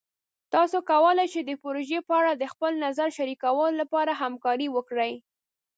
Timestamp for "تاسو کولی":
0.53-1.25